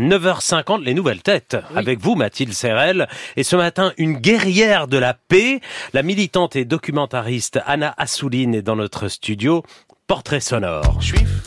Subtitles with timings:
[0.00, 1.56] 9h50, les nouvelles têtes.
[1.74, 3.08] Avec vous, Mathilde Serrel.
[3.36, 5.60] Et ce matin, une guerrière de la paix.
[5.92, 9.64] La militante et documentariste Anna Assouline est dans notre studio.
[10.06, 11.00] Portrait sonore.
[11.00, 11.42] Juif.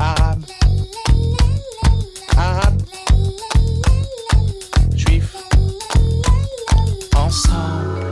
[0.00, 0.42] Arabe.
[2.36, 2.82] Arabe.
[4.96, 5.36] Juif.
[7.16, 8.04] Ensemble.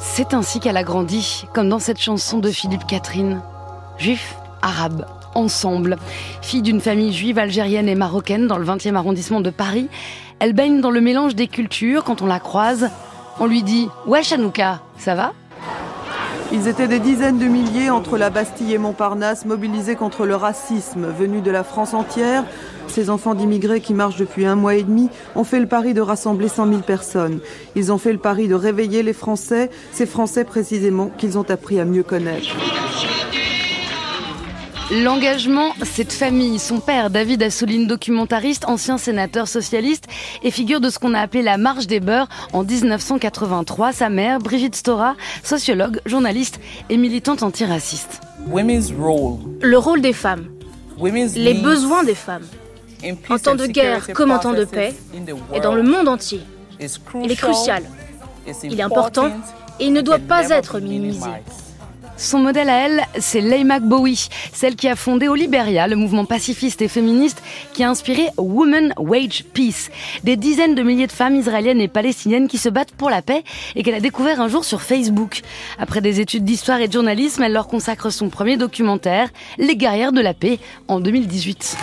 [0.00, 3.42] C'est ainsi qu'elle a grandi, comme dans cette chanson de Philippe Catherine.
[3.98, 5.04] Juif, arabe,
[5.38, 5.96] ensemble.
[6.42, 9.88] Fille d'une famille juive algérienne et marocaine dans le 20e arrondissement de Paris,
[10.40, 12.04] elle baigne dans le mélange des cultures.
[12.04, 12.90] Quand on la croise,
[13.40, 15.32] on lui dit Ouais, Chanouka, ça va?
[16.50, 21.06] Ils étaient des dizaines de milliers entre la Bastille et Montparnasse, mobilisés contre le racisme
[21.06, 22.44] venu de la France entière.
[22.86, 26.00] Ces enfants d'immigrés qui marchent depuis un mois et demi ont fait le pari de
[26.00, 27.40] rassembler 100 000 personnes.
[27.74, 31.80] Ils ont fait le pari de réveiller les Français, ces Français précisément qu'ils ont appris
[31.80, 32.56] à mieux connaître.
[34.90, 40.06] L'engagement, cette famille, son père, David Assouline, documentariste, ancien sénateur socialiste
[40.42, 43.92] et figure de ce qu'on a appelé la marche des beurs en 1983.
[43.92, 48.22] Sa mère, Brigitte Stora, sociologue, journaliste et militante antiraciste.
[48.50, 50.46] Le rôle des femmes,
[51.36, 52.46] les besoins des femmes,
[53.28, 54.94] en temps de guerre comme en temps de paix,
[55.52, 56.40] et dans le monde entier.
[56.80, 57.82] Il est crucial,
[58.64, 59.28] il est important
[59.80, 61.28] et il ne doit pas être minimisé.
[62.18, 66.24] Son modèle à elle, c'est Leymah Bowie, celle qui a fondé au Liberia le mouvement
[66.24, 67.40] pacifiste et féministe
[67.72, 69.88] qui a inspiré Women Wage Peace,
[70.24, 73.44] des dizaines de milliers de femmes israéliennes et palestiniennes qui se battent pour la paix
[73.76, 75.42] et qu'elle a découvert un jour sur Facebook.
[75.78, 80.12] Après des études d'histoire et de journalisme, elle leur consacre son premier documentaire, Les guerrières
[80.12, 81.76] de la paix, en 2018.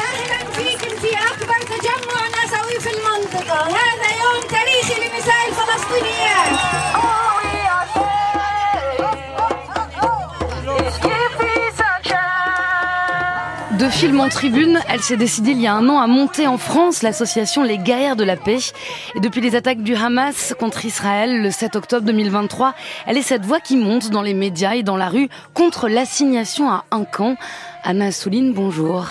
[13.95, 17.01] Film en tribune, elle s'est décidée il y a un an à monter en France
[17.01, 18.57] l'association Les Guerrières de la Paix.
[19.15, 22.73] Et depuis les attaques du Hamas contre Israël le 7 octobre 2023,
[23.07, 26.69] elle est cette voix qui monte dans les médias et dans la rue contre l'assignation
[26.69, 27.37] à un camp.
[27.83, 29.07] Anna Souline, bonjour.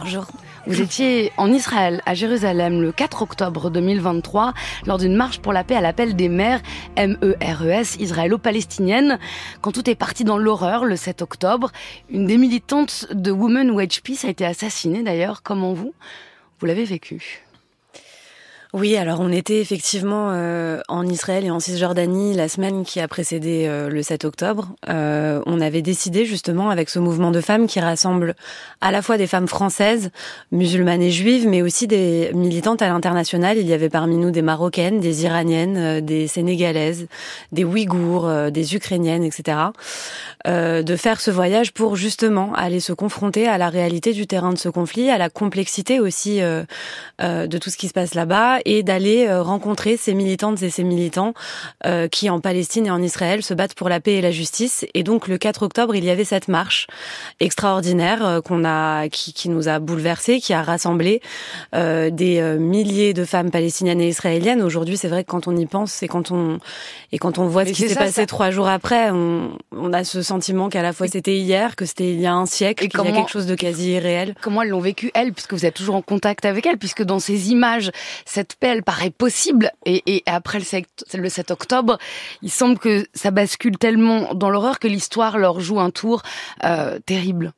[0.00, 0.26] Bonjour.
[0.66, 4.54] Vous étiez en Israël, à Jérusalem, le 4 octobre 2023,
[4.86, 6.62] lors d'une marche pour la paix à l'appel des mères
[6.96, 9.18] MERES israélo-palestinienne.
[9.60, 11.70] Quand tout est parti dans l'horreur, le 7 octobre,
[12.08, 15.42] une des militantes de Women Wage Peace a été assassinée d'ailleurs.
[15.42, 15.92] Comment vous,
[16.60, 17.43] vous l'avez vécu
[18.74, 23.06] oui, alors on était effectivement euh, en Israël et en Cisjordanie la semaine qui a
[23.06, 24.70] précédé euh, le 7 octobre.
[24.88, 28.34] Euh, on avait décidé justement avec ce mouvement de femmes qui rassemble
[28.80, 30.10] à la fois des femmes françaises,
[30.50, 33.58] musulmanes et juives, mais aussi des militantes à l'international.
[33.58, 37.06] Il y avait parmi nous des Marocaines, des Iraniennes, des Sénégalaises,
[37.52, 39.56] des Ouïghours, des Ukrainiennes, etc.
[40.46, 44.58] de faire ce voyage pour justement aller se confronter à la réalité du terrain de
[44.58, 46.40] ce conflit, à la complexité aussi
[47.20, 50.84] de tout ce qui se passe là-bas et d'aller euh, rencontrer ces militantes et ces
[50.84, 51.34] militants
[51.86, 54.86] euh, qui en Palestine et en Israël se battent pour la paix et la justice.
[54.94, 56.86] Et donc le 4 octobre, il y avait cette marche
[57.40, 61.20] extraordinaire euh, qu'on a, qui, qui, nous a bouleversés, qui a rassemblé
[61.74, 64.62] euh, des milliers de femmes palestiniennes et israéliennes.
[64.62, 66.58] Aujourd'hui, c'est vrai que quand on y pense et quand on
[67.12, 70.22] et quand on voit ce qui s'est passé trois jours après, on, on a ce
[70.22, 73.08] sentiment qu'à la fois c'était hier, que c'était il y a un siècle, qu'il y
[73.08, 74.34] a quelque chose de quasi irréel.
[74.40, 77.18] Comment elles l'ont vécu elles, puisque vous êtes toujours en contact avec elles, puisque dans
[77.18, 77.90] ces images,
[78.24, 79.70] cette paix, elle paraît possible.
[79.86, 81.98] Et, après le 7, octobre,
[82.42, 86.22] il semble que ça bascule tellement dans l'horreur que l'histoire leur joue un tour
[86.64, 87.52] euh, terrible.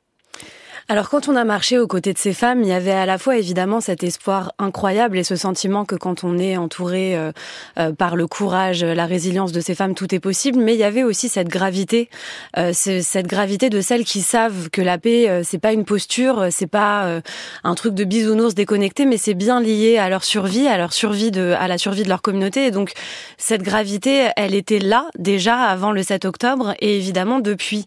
[0.89, 3.17] Alors quand on a marché aux côtés de ces femmes, il y avait à la
[3.17, 7.33] fois évidemment cet espoir incroyable et ce sentiment que quand on est entouré euh,
[7.77, 10.59] euh, par le courage, la résilience de ces femmes, tout est possible.
[10.59, 12.09] Mais il y avait aussi cette gravité,
[12.57, 16.67] euh, cette gravité de celles qui savent que la paix, c'est pas une posture, c'est
[16.67, 17.21] pas
[17.65, 21.31] un truc de bisounours déconnecté, mais c'est bien lié à leur survie, à leur survie
[21.31, 22.65] de, à la survie de leur communauté.
[22.65, 22.93] Et donc
[23.37, 27.85] cette gravité, elle était là déjà avant le 7 octobre et évidemment depuis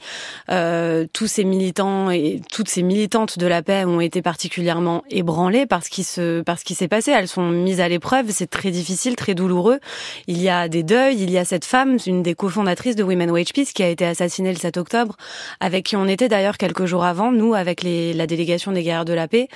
[0.48, 5.84] tous ces militants et toutes ces militantes de la paix ont été particulièrement ébranlées par
[5.84, 7.12] ce qui se, par ce qui s'est passé.
[7.12, 8.26] Elles sont mises à l'épreuve.
[8.30, 9.78] C'est très difficile, très douloureux.
[10.26, 11.22] Il y a des deuils.
[11.22, 14.04] Il y a cette femme, une des cofondatrices de Women Wage Peace, qui a été
[14.04, 15.16] assassinée le 7 octobre,
[15.60, 19.12] avec qui on était d'ailleurs quelques jours avant, nous, avec la délégation des guerrières de
[19.12, 19.46] la paix.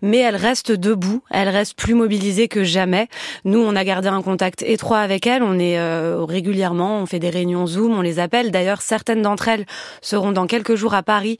[0.00, 1.22] Mais elle reste debout.
[1.30, 3.08] Elle reste plus mobilisée que jamais.
[3.44, 5.42] Nous, on a gardé un contact étroit avec elle.
[5.42, 8.52] On est euh, régulièrement, on fait des réunions Zoom, on les appelle.
[8.52, 9.66] D'ailleurs, certaines d'entre elles
[10.02, 11.38] seront dans quelques jours à Paris,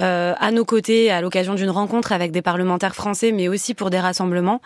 [0.00, 3.90] euh, à nos côtés à l'occasion d'une rencontre avec des parlementaires français, mais aussi pour
[3.90, 4.60] des rassemblements.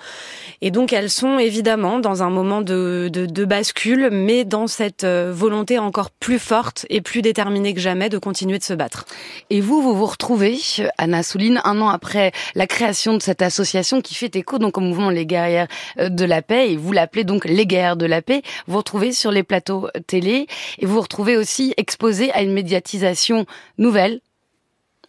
[0.60, 5.78] Et donc elles sont évidemment dans un moment de bascule, mais dans cette euh, volonté
[5.78, 9.04] encore plus forte et plus déterminée que jamais de continuer de se battre.
[9.50, 10.58] Et vous, vous vous retrouvez,
[10.98, 14.80] Anna Souline, un an après la création de cette association qui fait écho donc au
[14.80, 15.68] mouvement Les Guerrières
[15.98, 18.42] euh, de la Paix, et vous l'appelez donc Les Guerrières de la Paix.
[18.66, 20.46] Vous vous retrouvez sur les plateaux télé,
[20.78, 23.46] et vous vous retrouvez aussi exposé à une médiatisation
[23.78, 24.20] nouvelle,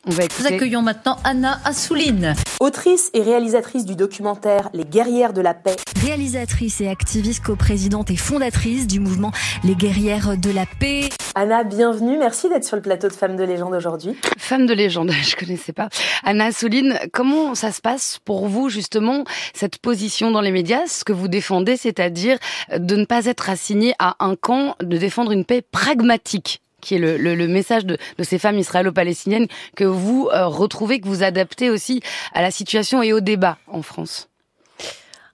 [0.06, 2.34] nous accueillons maintenant Anna Assouline.
[2.60, 5.78] Autrice et réalisatrice du documentaire Les guerrières de la paix.
[6.02, 9.32] Réalisatrice et activiste coprésidente et fondatrice du mouvement
[9.64, 11.10] Les guerrières de la paix.
[11.36, 12.18] Anna, bienvenue.
[12.18, 14.18] Merci d'être sur le plateau de Femmes de légende aujourd'hui.
[14.38, 15.88] Femme de légende, je connaissais pas.
[16.24, 19.24] Anna Assouline, comment ça se passe pour vous justement
[19.54, 22.38] cette position dans les médias, ce que vous défendez, c'est-à-dire
[22.78, 27.00] de ne pas être assigné à un camp, de défendre une paix pragmatique qui est
[27.00, 31.70] le, le, message de, de, ces femmes israélo-palestiniennes que vous euh, retrouvez, que vous adaptez
[31.70, 32.02] aussi
[32.34, 34.30] à la situation et au débat en France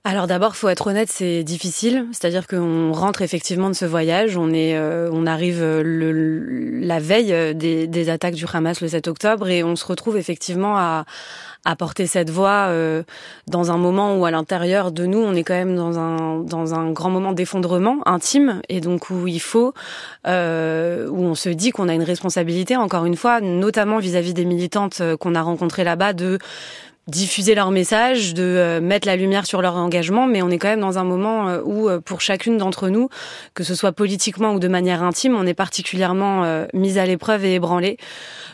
[0.09, 2.07] alors d'abord, faut être honnête, c'est difficile.
[2.11, 7.53] C'est-à-dire qu'on rentre effectivement de ce voyage, on est, euh, on arrive euh, la veille
[7.53, 11.05] des, des, attaques du Hamas le 7 octobre et on se retrouve effectivement à,
[11.77, 13.03] porter cette voix euh,
[13.47, 16.73] dans un moment où à l'intérieur de nous, on est quand même dans un dans
[16.73, 19.73] un grand moment d'effondrement intime et donc où il faut
[20.27, 24.45] euh, où on se dit qu'on a une responsabilité encore une fois, notamment vis-à-vis des
[24.45, 26.39] militantes euh, qu'on a rencontrées là-bas de
[27.09, 30.69] diffuser leur message, de euh, mettre la lumière sur leur engagement, mais on est quand
[30.69, 33.09] même dans un moment où, pour chacune d'entre nous,
[33.53, 37.55] que ce soit politiquement ou de manière intime, on est particulièrement mise à l'épreuve et
[37.55, 37.97] ébranlée.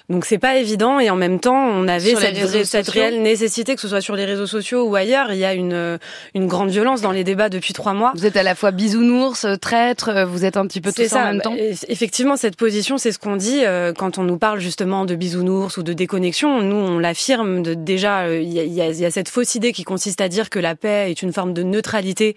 [0.07, 3.81] Donc c'est pas évident et en même temps on avait cette, cette, réelle nécessité que
[3.81, 5.31] ce soit sur les réseaux sociaux ou ailleurs.
[5.31, 5.97] Il y a une
[6.35, 8.11] une grande violence dans les débats depuis trois mois.
[8.15, 11.25] Vous êtes à la fois bisounours, traître, vous êtes un petit peu tout ça, en
[11.25, 11.55] même temps.
[11.87, 15.77] Effectivement, cette position, c'est ce qu'on dit euh, quand on nous parle justement de bisounours
[15.77, 16.61] ou de déconnexion.
[16.61, 17.63] Nous, on l'affirme.
[17.63, 20.29] Déjà, euh, il y, a, y, a, y a cette fausse idée qui consiste à
[20.29, 22.35] dire que la paix est une forme de neutralité.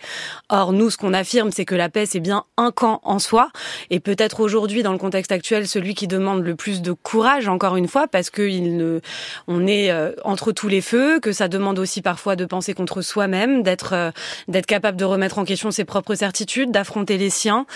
[0.49, 3.51] Or, nous, ce qu'on affirme, c'est que la paix, c'est bien un camp en soi.
[3.91, 7.77] Et peut-être aujourd'hui, dans le contexte actuel, celui qui demande le plus de courage encore
[7.77, 9.01] une fois, parce que il
[9.47, 13.03] on est euh, entre tous les feux, que ça demande aussi parfois de penser contre
[13.03, 14.11] soi-même, d'être euh,
[14.47, 17.67] d'être capable de remettre en question ses propres certitudes, d'affronter les siens,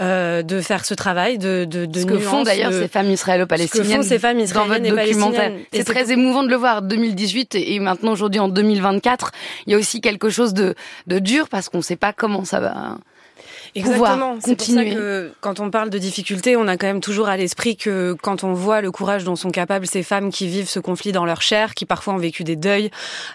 [0.00, 3.86] euh, de faire ce travail de de, de ce que font d'ailleurs ces femmes israélo-palestiniennes.
[3.86, 5.52] Ce que font ces femmes israéliennes dans votre documentaire.
[5.72, 6.82] C'est très émouvant de le voir.
[6.82, 9.32] 2018 et maintenant aujourd'hui en 2024,
[9.66, 10.74] il y a aussi quelque chose de
[11.06, 12.98] de dur parce qu'on ne sait pas comment ça va
[13.74, 14.36] Exactement.
[14.40, 17.36] C'est pour ça que quand on parle de difficultés, on a quand même toujours à
[17.36, 20.78] l'esprit que quand on voit le courage dont sont capables ces femmes qui vivent ce
[20.78, 22.90] conflit dans leur chair, qui parfois ont vécu des deuils,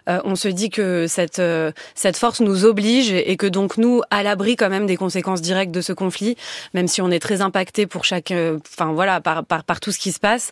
[0.09, 4.01] euh, on se dit que cette euh, cette force nous oblige et que donc nous,
[4.11, 6.37] à l'abri quand même des conséquences directes de ce conflit,
[6.73, 9.91] même si on est très impacté pour chaque, euh, enfin voilà, par, par par tout
[9.91, 10.51] ce qui se passe,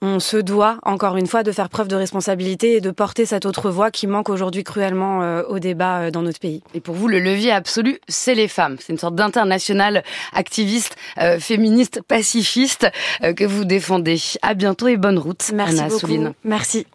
[0.00, 3.46] on se doit encore une fois de faire preuve de responsabilité et de porter cette
[3.46, 6.62] autre voix qui manque aujourd'hui cruellement au débat dans notre pays.
[6.74, 8.76] Et pour vous, le levier absolu, c'est les femmes.
[8.80, 12.86] C'est une sorte internationale activiste, euh, féministe, pacifiste
[13.22, 14.20] euh, que vous défendez.
[14.42, 16.34] À bientôt et bonne route, Merci Anna beaucoup.
[16.44, 16.86] Merci.